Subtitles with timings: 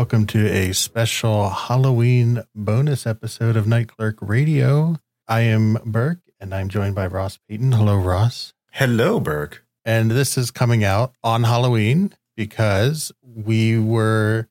[0.00, 4.96] Welcome to a special Halloween bonus episode of Night Clerk Radio.
[5.28, 7.72] I am Burke, and I'm joined by Ross Payton.
[7.72, 8.54] Hello, Ross.
[8.72, 9.62] Hello, Burke.
[9.84, 14.48] And this is coming out on Halloween because we were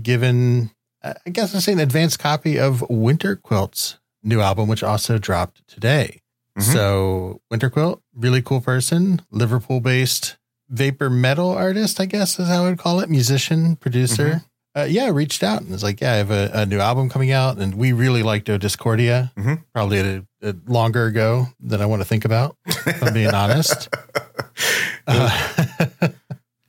[0.00, 0.70] given,
[1.02, 5.66] I guess I'd say, an advanced copy of Winter Quilt's new album, which also dropped
[5.66, 6.20] today.
[6.56, 6.62] Mhm.
[6.62, 10.36] So, Winter Quilt, really cool person, Liverpool based
[10.68, 14.44] vapor metal artist, I guess is how I would call it, musician, producer.
[14.76, 17.32] Uh, yeah, reached out and was like, Yeah, I have a, a new album coming
[17.32, 17.58] out.
[17.58, 19.64] And we really liked O Discordia, Mhm.
[19.74, 23.88] probably a, a longer ago than I want to think about, if I'm being honest.
[25.06, 26.08] Uh,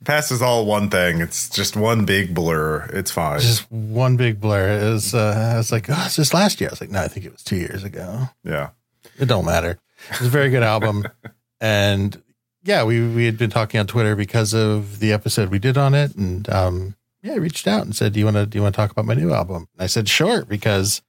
[0.04, 1.20] Past is all one thing.
[1.20, 2.86] It's just one big blur.
[2.92, 3.38] It's fine.
[3.38, 4.80] just one big blur.
[4.80, 6.70] It was, uh, I was like, Oh, it's just last year.
[6.70, 8.28] I was like, No, I think it was two years ago.
[8.42, 8.70] yeah.
[9.18, 9.78] It don't matter.
[10.10, 11.04] It's a very good album.
[11.60, 12.20] and
[12.64, 15.94] yeah, we we had been talking on Twitter because of the episode we did on
[15.94, 16.16] it.
[16.16, 18.76] And um yeah, I reached out and said, Do you wanna do you want to
[18.76, 19.68] talk about my new album?
[19.74, 21.02] And I said, Sure, because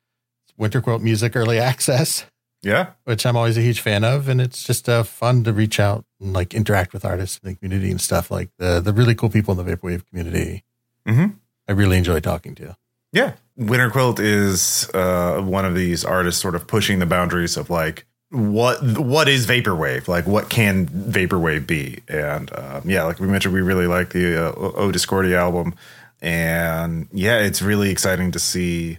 [0.47, 2.25] it's Winter Quilt Music Early Access,
[2.61, 2.91] Yeah.
[3.05, 6.05] which I'm always a huge fan of, and it's just uh, fun to reach out
[6.21, 9.29] and like interact with artists in the community and stuff like the the really cool
[9.29, 10.63] people in the vaporwave community.
[11.07, 11.35] Mhm.
[11.67, 12.75] I really enjoy talking to.
[13.11, 13.33] Yeah.
[13.55, 18.05] Winter Quilt is uh, one of these artists sort of pushing the boundaries of like
[18.31, 20.07] what what is vaporwave?
[20.07, 21.99] Like what can vaporwave be?
[22.07, 25.75] And um, yeah, like we mentioned, we really like the uh, O Discordia album,
[26.23, 28.97] and yeah, it's really exciting to see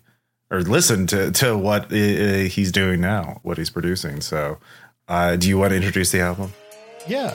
[0.50, 4.20] or listen to to what uh, he's doing now, what he's producing.
[4.20, 4.58] So,
[5.08, 6.52] uh, do you want to introduce the album?
[7.08, 7.34] Yeah.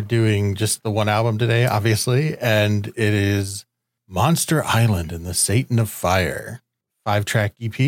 [0.00, 3.66] Are doing just the one album today, obviously, and it is
[4.08, 6.62] Monster Island and the Satan of Fire,
[7.04, 7.78] five track EP.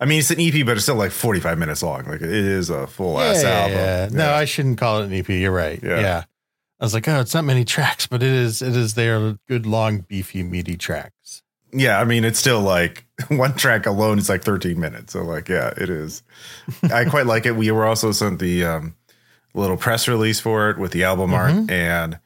[0.00, 2.04] I mean, it's an EP, but it's still like 45 minutes long.
[2.04, 4.16] Like it is a full ass album.
[4.16, 4.36] No, Yeah.
[4.36, 5.28] I shouldn't call it an EP.
[5.28, 5.80] You're right.
[5.82, 6.00] Yeah.
[6.00, 6.24] Yeah.
[6.80, 8.60] I was like, oh, it's not many tracks, but it is.
[8.60, 8.94] It is.
[8.94, 11.42] They are good, long, beefy, meaty tracks.
[11.72, 15.12] yeah, I mean, it's still like one track alone is like 13 minutes.
[15.14, 16.22] So like, yeah, it is.
[16.82, 17.52] I quite like it.
[17.56, 18.94] We were also sent the um,
[19.54, 22.18] little press release for it with the album art, and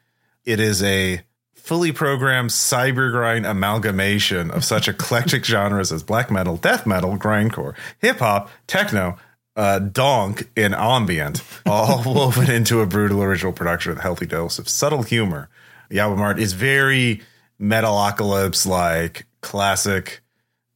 [0.44, 1.22] it is a
[1.54, 7.74] fully programmed cyber grind amalgamation of such eclectic genres as black metal, death metal, grindcore,
[7.98, 9.16] hip hop, techno,
[9.56, 14.58] uh, donk, and ambient, all woven into a brutal original production with a healthy dose
[14.60, 15.48] of subtle humor.
[15.88, 17.22] The album art is very
[17.60, 20.22] metalocalypse like classic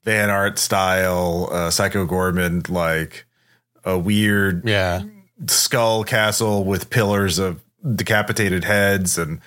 [0.02, 3.26] fan art style, uh, Psycho Goreman like
[3.84, 5.02] a weird Yeah.
[5.48, 7.60] Skull castle with pillars of
[7.94, 9.40] decapitated heads and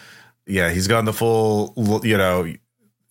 [0.47, 1.73] yeah he's gone the full
[2.03, 2.51] you know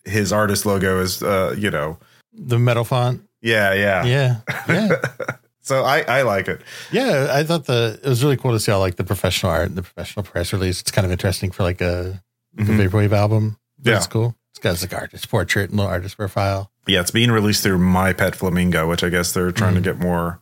[0.04, 1.96] his artist logo is uh you know
[2.32, 3.22] The metal font.
[3.40, 4.36] yeah yeah, Yeah.
[4.68, 4.96] Yeah.
[5.60, 6.60] so i i like it
[6.90, 7.28] yeah.
[7.30, 9.76] I thought the it was really cool to see all like the professional art and
[9.76, 10.80] the professional press release.
[10.80, 12.20] It's kind of interesting for like a,
[12.58, 12.76] Mhm.
[12.90, 13.56] vaporwave album.
[13.82, 13.96] Yeah.
[13.96, 14.36] It's cool.
[14.50, 16.70] It's got like artist portrait and little artist profile.
[16.88, 19.98] yeah it's being released through my pet flamingo which i guess they're trying to get
[20.00, 20.40] more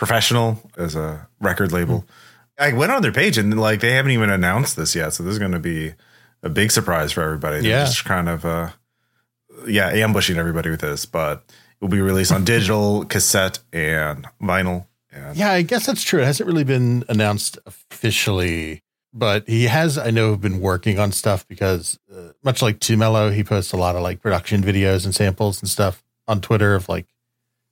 [0.00, 2.04] professional as a record label
[2.58, 5.32] i went on their page and like they haven't even announced this yet so this
[5.34, 5.92] is going to be
[6.42, 7.84] a big surprise for everybody They're Yeah.
[7.84, 8.70] just kind of uh
[9.68, 11.52] yeah ambushing everybody with this but it
[11.84, 16.20] will be released on digital cassette and vinyl and Yeah, I guess that's true.
[16.22, 18.82] It hasn't really been announced officially,
[19.12, 23.42] but he has, I know, been working on stuff because, uh, much like Tumelo, he
[23.42, 27.06] posts a lot of like production videos and samples and stuff on Twitter of like,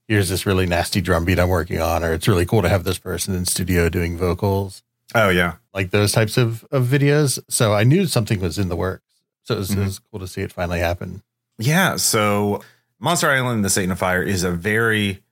[0.08, 2.82] here's this really nasty drum beat I'm working on, or it's really cool to have
[2.84, 4.82] this person in studio doing vocals,
[5.14, 7.38] oh yeah like those types of, of videos.
[7.48, 9.04] So I knew something was in the works.
[9.44, 9.84] So it was, it Mhm.
[9.84, 11.22] was cool to see it finally happen.
[11.58, 12.62] Yeah, so
[12.98, 15.22] Monster Island: The Satan of Fire is a very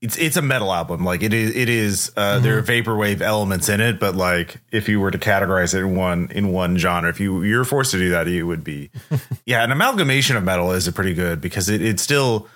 [0.00, 1.04] it's it's a metal album.
[1.04, 4.88] Like it is it is uh there are vaporwave elements in it, but like if
[4.88, 7.98] you were to categorize it in one in one genre, if you you're forced to
[7.98, 8.90] do that, it would be
[9.46, 12.48] yeah, an amalgamation of metal is a pretty good because it it still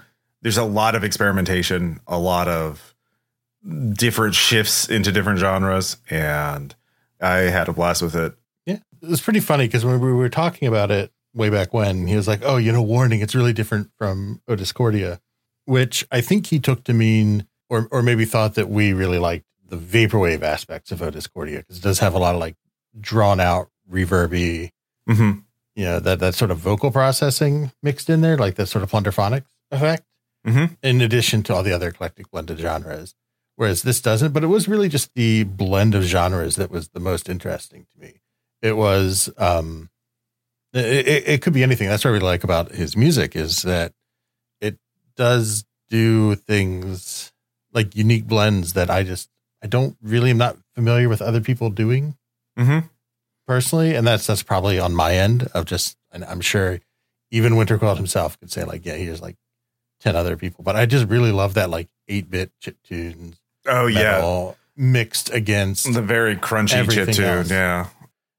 [0.42, 2.94] there's a lot of experimentation, a lot of
[3.92, 6.74] different shifts into different genres, and
[7.20, 8.34] I had a blast with it.
[8.66, 12.06] Yeah, it was pretty funny because when we were talking about it way back when,
[12.06, 15.20] he was like, "Oh, you know, warning, it's really different from O Discordia,"
[15.64, 19.44] which I think he took to mean, or or maybe thought that we really liked
[19.68, 22.56] the vaporwave aspects of O Discordia because it does have a lot of like
[22.98, 24.70] drawn out reverby,
[25.08, 25.40] Mm-hmm.
[25.74, 28.90] you know, that that sort of vocal processing mixed in there, like that sort of
[28.90, 30.04] plunderphonic effect.
[30.46, 30.76] Mhm.
[30.82, 33.14] In addition to all the other eclectic blended genres,
[33.56, 34.32] whereas this doesn't.
[34.32, 38.00] But it was really just the blend of genres that was the most interesting to
[38.00, 38.20] me.
[38.62, 39.90] It was, um,
[40.72, 41.88] it, it, it could be anything.
[41.88, 43.92] That's what I really like about his music is that
[44.60, 44.78] it
[45.16, 47.32] does do things
[47.72, 49.28] like unique blends that I just
[49.62, 52.16] I don't really am not familiar with other people doing
[52.58, 52.86] Mm-hmm.
[53.46, 55.96] personally, and that's that's probably on my end of just.
[56.10, 56.80] And I'm sure
[57.30, 59.36] even Wintercold himself could say like, yeah, here's like
[60.00, 63.36] ten other people, but I just really love that like eight bit chip tunes,
[63.66, 67.46] Oh yeah, mixed against the very crunchy chip tune.
[67.48, 67.88] Yeah.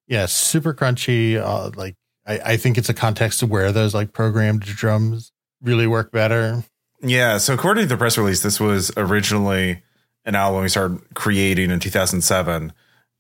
[0.08, 1.38] yeah, super crunchy.
[1.38, 1.96] Uh, like
[2.26, 6.64] I, I think it's a context of where those like programmed drums really work better.
[7.02, 7.38] Yeah.
[7.38, 9.84] So according to the press release, this was originally
[10.26, 12.74] an album we started creating in 2007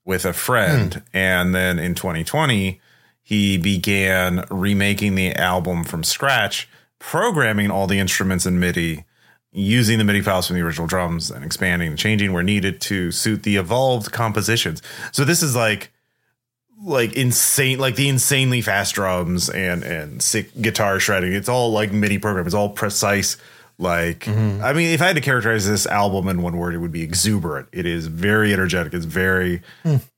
[0.05, 2.81] with a friend, and then in 2020
[3.21, 6.67] he began remaking the album from scratch,
[6.99, 9.05] programming all the instruments in MIDI.
[9.51, 13.11] Using the MIDI files from the original drums and expanding and changing where needed to
[13.11, 14.79] suit the evolved compositions.
[15.11, 15.91] So this is like
[16.83, 21.33] like insane like the insanely fast drums and and sick guitar shredding.
[21.33, 22.45] It's all like midi program.
[22.45, 23.37] It's all precise.
[23.79, 26.91] Like i mean if i had to characterize this album in one word it would
[26.91, 27.69] be exuberant.
[27.71, 28.93] It is very energetic.
[28.93, 29.61] It's very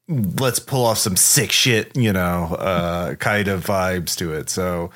[0.09, 4.49] let's pull off some sick shit you know uh kind of vibes to it.
[4.49, 4.89] So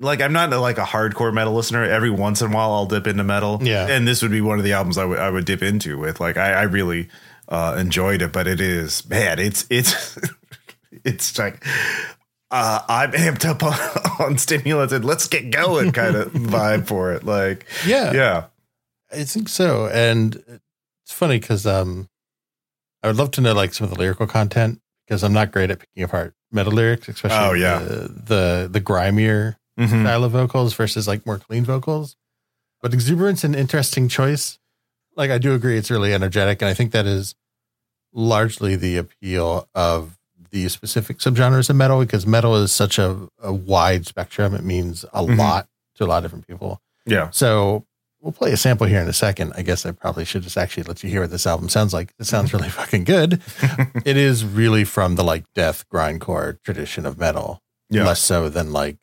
[0.00, 3.06] like i'm not like a hardcore metal listener every once in a while i'll dip
[3.06, 3.86] into metal Yeah.
[3.88, 6.18] and this would be one of the albums i would i would dip into with
[6.20, 7.08] like i, I really
[7.48, 10.18] uh enjoyed it but it is man it's it's
[11.04, 11.64] it's like
[12.52, 13.78] uh, I'm amped up on,
[14.26, 17.24] on stimulants and let's get going kind of vibe for it.
[17.24, 18.44] Like, Yeah, yeah,
[19.12, 19.86] I think so.
[19.86, 20.34] And
[21.04, 22.08] it's funny because um,
[23.04, 25.70] I would love to know like some of the lyrical content because I'm not great
[25.70, 27.78] at picking apart metal lyrics, especially Oh, yeah.
[27.78, 30.02] the the, the grimier Mhm.
[30.02, 32.16] style of vocals versus like more clean vocals.
[32.82, 34.58] But exuberance an interesting choice.
[35.16, 37.34] Like I do agree, it's really energetic, and I think that is
[38.12, 40.18] largely the appeal of
[40.50, 44.54] the specific subgenres of metal because metal is such a, a wide spectrum.
[44.54, 45.38] It means a Mhm.
[45.38, 46.80] lot to a lot of different people.
[47.06, 47.86] yeah, So
[48.20, 49.52] we'll play a sample here in a second.
[49.56, 52.12] I guess I probably should just actually let you hear what this album sounds like.
[52.18, 53.40] It sounds really fucking good.
[54.04, 58.72] it is really from the like death grindcore tradition of metal, yeah, less so than
[58.72, 58.96] like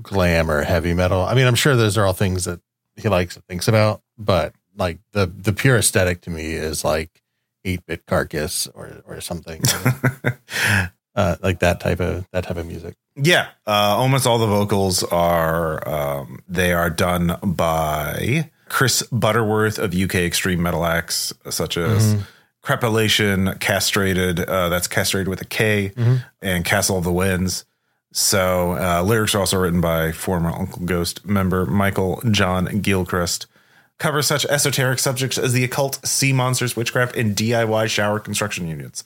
[0.00, 1.22] glam or heavy metal.
[1.22, 2.60] I mean, I'm sure those are all things that
[2.96, 7.22] he likes and thinks about, but like the the pure aesthetic to me is like
[7.64, 9.62] eight bit carcass or or something
[11.14, 12.94] uh, like that type of that type of music.
[13.16, 13.48] yeah.
[13.66, 20.16] Uh, almost all the vocals are um, they are done by Chris Butterworth of UK
[20.16, 22.22] extreme metal acts such as Mhm.
[22.62, 24.38] Crepitation, Castrated.
[24.40, 26.24] Uh, that's castrated with a K, Mhm.
[26.40, 27.64] and Castle of the Winds.
[28.12, 33.46] So uh, lyrics are also written by former Uncle Ghost member Michael John Gilchrist.
[33.98, 39.04] Covers such esoteric subjects as the occult, sea monsters, witchcraft, and DIY shower construction units.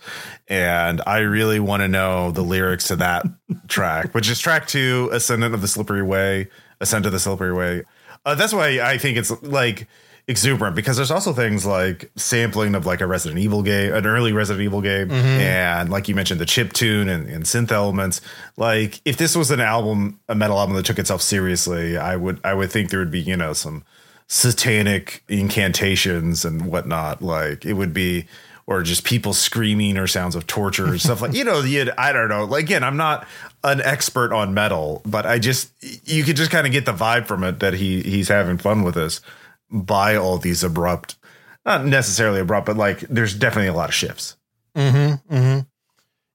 [0.49, 3.27] And I really want to know the lyrics to that
[3.69, 6.49] track, which is track two, Ascendant of the Slippery Way,
[6.81, 7.85] Ascent of the Slippery Way.
[8.25, 9.87] Uh, that's why I think it's like
[10.29, 14.33] exuberant because there's also things like sampling of like a Resident Evil game, an early
[14.33, 15.15] Resident Evil game, mm-hmm.
[15.25, 18.21] and like you mentioned, the chip tune and, and synth elements.
[18.57, 22.41] Like if this was an album, a metal album that took itself seriously, I would
[22.45, 23.85] I would think there would be you know some
[24.29, 27.23] satanic incantations and whatnot.
[27.23, 28.27] Like it would be.
[28.69, 31.61] Or just people screaming, or sounds of torture, and stuff like you know.
[31.61, 32.47] You, I don't know.
[32.47, 33.25] Like, again, I'm not
[33.63, 35.71] an expert on metal, but I just
[36.05, 38.83] you could just kind of get the vibe from it that he he's having fun
[38.83, 39.21] with this
[39.71, 41.17] by all these abrupt,
[41.65, 44.37] not necessarily abrupt, but like there's definitely a lot of shifts.
[44.75, 45.61] Mm-hmm, mm-hmm.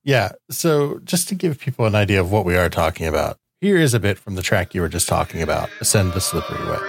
[0.03, 0.31] Yeah.
[0.50, 3.93] So just to give people an idea of what we are talking about, here is
[3.93, 6.79] a bit from the track you were just talking about, Ascend the Slippery Way.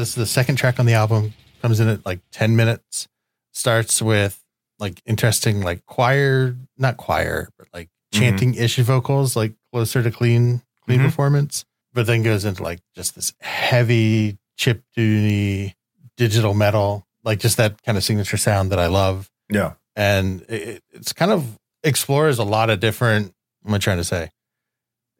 [0.00, 1.32] This is the second track on the album.
[1.62, 3.06] Comes in at like 10 minutes.
[3.52, 4.42] Starts with
[4.78, 8.18] like interesting like choir, not choir, but like Mhm.
[8.18, 11.04] chanting ish vocals, like closer to clean, clean Mhm.
[11.06, 11.64] performance.
[11.92, 15.74] But then goes into like just this heavy chip tuney
[16.16, 19.30] digital metal, like just that kind of signature sound that I love.
[19.50, 19.74] Yeah.
[19.96, 23.34] And it, it's kind of explores a lot of different.
[23.62, 24.30] What am I trying to say?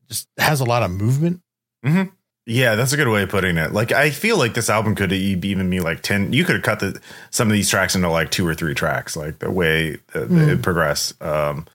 [0.09, 1.43] Just has a lot of movement.
[2.52, 3.73] Yeah, that's a good way of putting it.
[3.73, 6.33] Like, I feel like this album could even be like ten.
[6.33, 9.14] You could have cut the some of these tracks into like two or three tracks,
[9.16, 10.49] like the way that Mm.
[10.49, 11.14] it progress.
[11.21, 11.66] Um,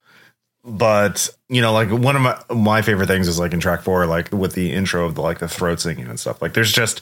[0.66, 4.06] but you know, like one of my my favorite things is like in track four,
[4.06, 6.42] like with the intro of the like the throat singing and stuff.
[6.42, 7.02] Like, there's just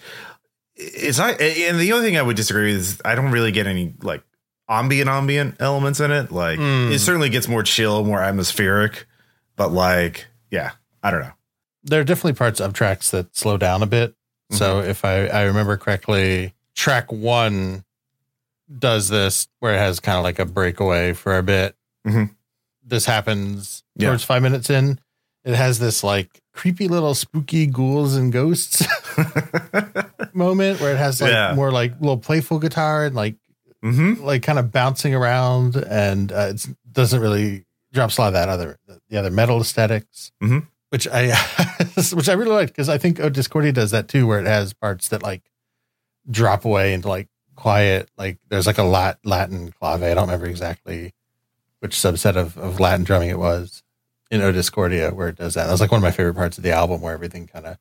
[0.76, 1.42] it's not.
[1.42, 4.22] And the only thing I would disagree with is I don't really get any like
[4.70, 6.32] ambient ambient elements in it.
[6.32, 6.92] Like, Mm.
[6.92, 9.06] it certainly gets more chill, more atmospheric.
[9.56, 11.32] But like, yeah, I don't know.
[11.84, 14.16] There are definitely parts of tracks that slow down a bit.
[14.52, 14.90] So Mm-hmm.
[14.90, 17.84] if I, I remember correctly, track one
[18.80, 21.76] does this where it has kind of like a breakaway for a bit.
[22.08, 22.32] Mhm.
[22.86, 24.08] This happens Yeah.
[24.10, 25.00] towards five minutes in.
[25.46, 28.86] It has this like creepy little spooky ghouls and ghosts
[30.34, 31.54] moment where it has like Yeah.
[31.56, 33.36] more like little playful guitar and like
[33.82, 38.34] hmm like kind of bouncing around and uh, it doesn't really drops a lot of
[38.34, 38.78] that other
[39.10, 40.68] the other metal esthetics Mhm.
[40.94, 41.28] Which i
[42.14, 44.74] which i really like because i think oh discordia does that too where it has
[44.74, 45.42] parts that like
[46.30, 50.46] drop away into like quiet like there's like a lat latin clave i don't remember
[50.46, 51.14] exactly
[51.80, 53.82] which subset of, of latin drumming it was
[54.32, 56.58] in o discordia where it does that that was like one of my favorite parts
[56.58, 57.78] of the album where everything kind of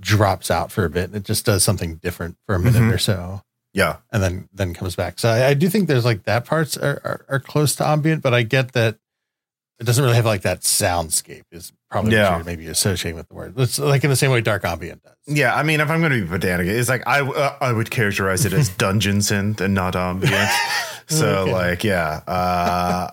[0.00, 2.92] drops out for a bit and it just does something different for a minute Mhm.
[2.92, 3.42] or so
[3.72, 3.98] Yeah.
[4.10, 5.18] and then then comes back.
[5.20, 8.22] So I, I do think there's like that parts are, are are close to ambient,
[8.22, 8.98] but I get that
[9.80, 12.42] it doesn't really have like that soundscape is probably Yeah.
[12.44, 13.54] maybe associating with the word.
[13.56, 15.12] It's like in the same way dark ambient does.
[15.26, 17.90] Yeah, I mean, if I'm going to be pedantic, it's like I uh, I would
[17.90, 20.50] characterize it as dungeon synth and not ambient.
[21.06, 21.52] so Okay.
[21.52, 23.08] like, yeah, uh,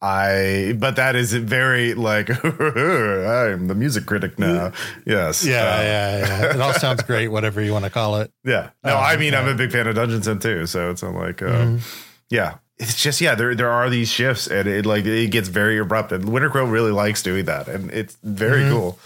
[0.00, 4.72] I but that is very like I'm the music critic now.
[5.04, 6.54] Yes, Yeah, uh, yeah, yeah.
[6.54, 8.30] It all sounds great, whatever you want to call it.
[8.44, 8.70] yeah.
[8.84, 10.66] No, Uh, I mean, I'm a big fan of dungeon synth too.
[10.66, 11.80] So it's not like, uh, Mhm.
[12.30, 12.54] yeah.
[12.78, 16.12] It's just yeah, there there are these shifts and it like it gets very abrupt
[16.12, 18.70] and Winter Crow really likes doing that and it's very Mhm.
[18.70, 18.98] cool.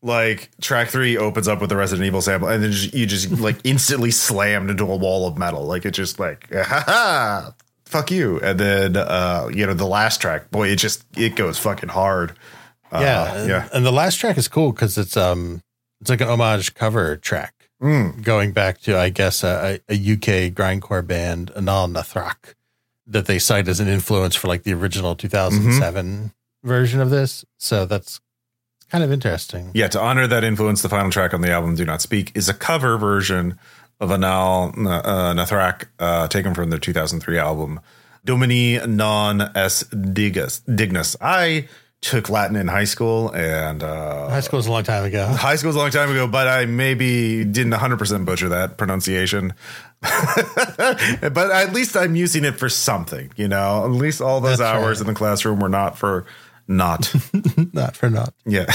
[0.00, 3.30] Like track three opens up with the Resident Evil sample and then just- you just
[3.38, 5.64] like instantly slammed into a wall of metal.
[5.66, 7.54] Like it just like ha ha
[7.84, 8.40] fuck you.
[8.40, 12.32] And then uh you know the last track, boy, it just it goes fucking hard.
[12.90, 13.68] Uh, yeah, and, yeah.
[13.72, 15.60] And the last track is cool because it's um
[16.00, 20.52] it's like an homage cover track Mm, going back to I guess a, a UK
[20.54, 22.54] grindcore band Anaal Nathrakh
[23.12, 26.32] that they cite as an influence for like the original 2007
[26.64, 27.44] version of this.
[27.58, 28.20] So that's
[28.90, 29.70] kind of interesting.
[29.74, 32.48] Yeah, to honor that influence, the final track on the album, "Do Not Speak," is
[32.48, 33.58] a cover version
[34.00, 37.80] of Anaal uh, Nathrakh, uh, taken from their 2003 album
[38.24, 41.68] "Domine non es digus, dignus." I
[42.02, 45.24] took Latin in high school, and uh, High school was a long time ago.
[45.30, 48.76] high school was a long time ago, but I maybe didn't 100 percent butcher that
[48.76, 49.54] pronunciation.
[50.00, 53.84] but at least I'm using it for something, you know.
[53.84, 55.06] At least all those That's hours right.
[55.08, 56.26] in the classroom were not for
[56.68, 57.14] not.
[57.72, 58.32] Not for not.
[58.46, 58.66] Yeah.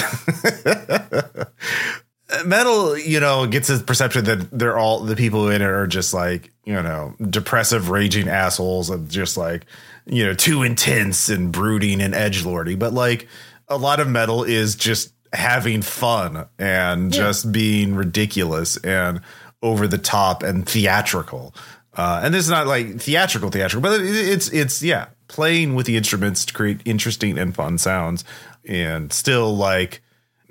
[2.46, 6.14] Metal, you know, gets a perception that they're all the people in it are just
[6.14, 9.66] like, you know, depressive, raging assholes and just like,
[10.08, 12.76] you know, too intense and brooding and edge lordy.
[12.76, 13.28] But like
[13.68, 19.22] a lot of metal is just having fun and just being ridiculous and
[19.62, 21.54] over the top and theatrical.
[21.96, 25.98] Uh, and this is not like theatrical, theatrical, but it's it's yeah, playing with the
[25.98, 28.24] instruments to create interesting and fun sounds,
[28.66, 30.02] and still like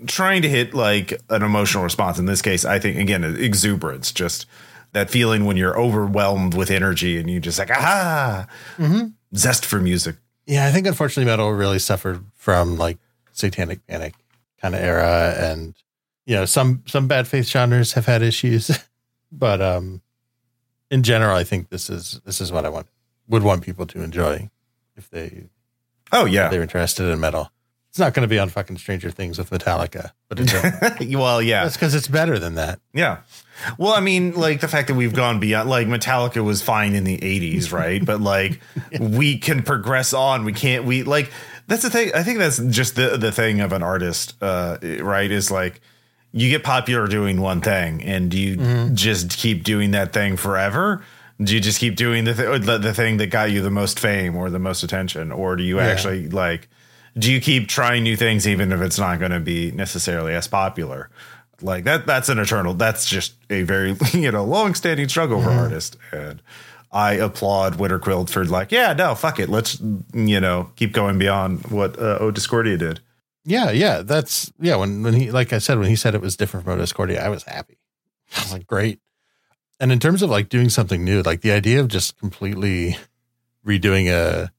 [0.06, 2.18] trying to hit like an emotional response.
[2.18, 4.46] In this case, I think again exuberance, just
[4.92, 8.48] that feeling when you're overwhelmed with energy and you just like ah,
[9.34, 10.16] zest for music.
[10.46, 12.98] Yeah, I think unfortunately metal really suffered from like
[13.32, 14.14] satanic panic
[14.60, 15.74] kind of era and
[16.24, 18.70] you know, some some bad faith genres have had issues.
[19.32, 20.02] but um
[20.90, 22.86] in general I think this is this is what I want
[23.28, 24.50] would want people to enjoy
[24.96, 25.48] if they
[26.12, 27.50] Oh if yeah, they're interested in metal.
[27.96, 30.52] It's not going to be on fucking Stranger Things with Metallica, but it's
[31.16, 31.62] well yeah.
[31.62, 32.78] that's because it's better than that.
[32.92, 33.20] Yeah.
[33.78, 37.04] Well, I mean, like the fact that we've gone beyond, like Metallica was fine in
[37.04, 38.04] the 80s, right?
[38.04, 38.60] but like
[39.00, 40.44] we can progress on.
[40.44, 41.30] We can't, we like,
[41.68, 42.10] that's the thing.
[42.14, 45.30] I think that's just the, the thing of an artist, uh, right?
[45.30, 45.80] Is like
[46.32, 51.02] you get popular doing one thing and do you just keep doing that thing forever?
[51.42, 53.98] Do you just keep doing the, th- the, the thing that got you the most
[53.98, 55.32] fame or the most attention?
[55.32, 56.68] Or do you actually like,
[57.18, 60.46] do you keep trying new things even if it's not going to be necessarily as
[60.48, 61.10] popular?
[61.62, 65.96] like that that's an eternal that's just a very you know long-standing struggle for artists
[66.12, 66.42] and
[66.92, 69.80] i applaud winter for like yeah no fuck it let's
[70.12, 73.00] you know keep going beyond what uh, o discordia did
[73.46, 74.74] Yeah, yeah, that's yeah.
[74.74, 77.28] When when he like I said when he said it was different from Discordia, I
[77.28, 77.78] was happy.
[78.36, 78.98] I was like, great.
[79.78, 82.98] And in terms of like doing something new, like the idea of just completely
[83.64, 84.50] redoing a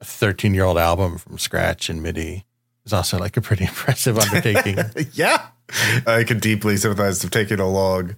[0.00, 2.44] a 13 year old album from scratch in MIDI
[2.84, 4.78] is also like a pretty impressive undertaking.
[5.12, 5.48] yeah
[6.06, 8.14] i can deeply sympathize with taking a long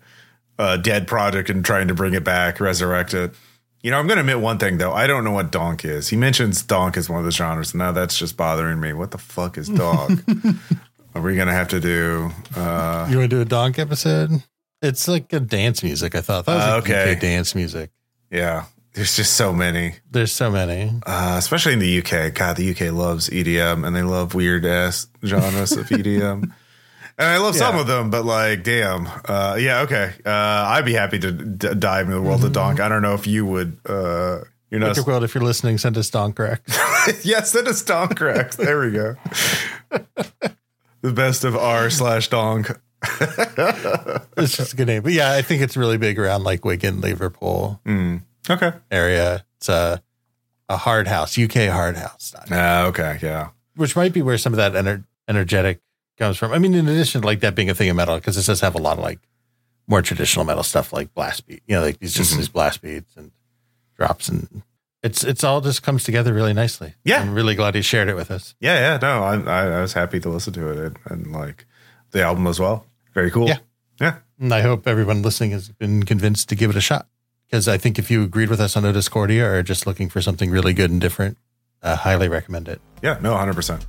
[0.59, 3.33] uh, dead project and trying to bring it back resurrect it
[3.83, 6.17] you know i'm gonna admit one thing though i don't know what donk is he
[6.17, 9.17] mentions donk as one of the genres and now that's just bothering me what the
[9.19, 10.21] fuck is donk
[11.15, 14.31] are we gonna have to do uh you want to do a Donk episode?
[14.83, 16.15] It's like a dance music.
[16.15, 17.13] I thought that was Uh, like okay.
[17.15, 17.91] UK dance music.
[18.31, 20.93] yeah there's just so many There's so many.
[21.07, 25.07] uh, especially in the uk god the uk loves edm and they love weird ass
[25.25, 26.43] genres of edm
[27.19, 30.31] and i love some of them but like damn uh yeah okay uh
[30.75, 33.27] i'd be happy to d- dive into the world of donk i don't know if
[33.27, 34.39] you would uh
[34.71, 36.61] you're not World, if you're listening, send us Donk Rec.
[37.25, 38.55] yes, send us donk Rex.
[38.57, 39.15] There we go.
[41.01, 42.71] the best of R slash donk.
[44.37, 45.03] it's just a good name.
[45.03, 48.23] But yeah, I think it's really big around like Wigan, Liverpool Mm.
[48.49, 48.73] Okay.
[48.91, 49.45] area.
[49.57, 50.03] It's a
[50.71, 53.19] a hard house, UK hard house, Uh, okay.
[53.23, 53.49] Yeah.
[53.77, 55.81] which might be where some of that ener- energetic
[56.19, 56.53] comes from.
[56.53, 58.61] I mean, in addition to like that being a thing of metal, because this does
[58.61, 59.19] have a lot of like
[59.87, 62.37] more traditional metal stuff like blast beat, you know, like these just Mhm.
[62.39, 63.31] these blast beats and
[63.97, 64.63] drops and
[65.03, 66.95] it's it's all just comes together really nicely.
[67.05, 67.21] Yeah.
[67.23, 68.55] I'm really glad he shared it with us.
[68.61, 68.75] Yeah.
[68.79, 68.99] Yeah.
[69.01, 71.65] No, I, I, I was happy to listen to it and, and like
[72.11, 72.85] the album as well.
[73.15, 73.49] Very cool.
[73.49, 73.59] Yeah.
[74.01, 74.19] Yeah.
[74.39, 77.09] And I hope everyone listening has been convinced to give it a shot.
[77.49, 80.11] Because I think if you agreed with us on a Discordia or are just looking
[80.11, 81.39] for something really good and different,
[81.83, 82.81] I highly recommend it.
[83.03, 83.19] Yeah.
[83.23, 83.87] No, 100%.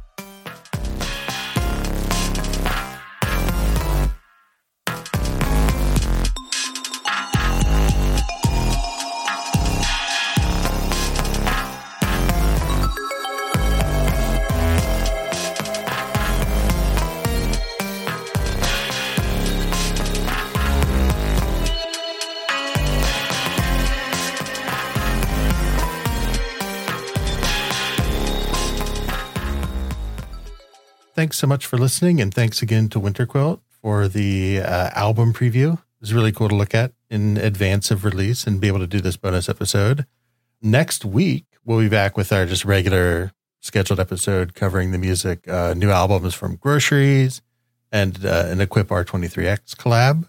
[31.20, 32.22] Thanks so much for listening.
[32.22, 35.74] And thanks again to Winter Quilt for the uh, album preview.
[35.74, 38.88] It was really cool to look at in advance of release and be able to
[38.88, 40.06] do this bonus episode.
[40.62, 45.74] Next week, we'll be back with our just regular scheduled episode covering the music, uh,
[45.74, 47.42] new albums from Groceries
[47.92, 50.26] and uh, an Equip R23X collab.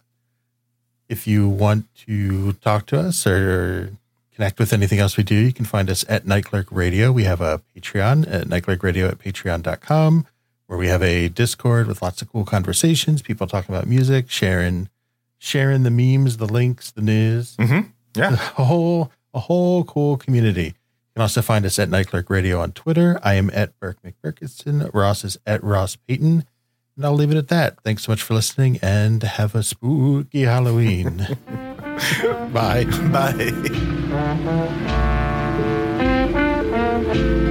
[1.08, 3.92] If you want to talk to us or
[4.34, 7.12] connect with anything else we do, you can find us at Night Clerk Radio.
[7.12, 10.26] We have a Patreon at nightclerkradio at patreon.com
[10.70, 14.88] where we have a Discord with lots of cool conversations, people talking about music, sharing
[15.36, 17.56] sharing the memes, the links, the news.
[17.56, 17.88] Mm-hmm.
[18.14, 18.34] Yeah.
[18.58, 20.66] A whole a whole cool community.
[20.66, 23.18] You can also find us at Night Clerk Radio on Twitter.
[23.24, 24.88] I am at Burke McBurkison.
[24.94, 26.44] Ross is at Ross Payton.
[26.96, 27.80] And I'll leave it at that.
[27.82, 31.16] Thanks so much for listening and have a spooky Halloween.
[32.52, 32.84] Bye.
[33.10, 33.50] Bye.